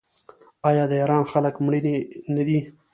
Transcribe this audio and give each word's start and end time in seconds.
آیا 0.69 0.83
د 0.89 0.93
ایران 1.01 1.23
خلک 1.31 1.53
میړني 1.65 1.95
نه 2.35 2.43
دي؟ 2.47 2.59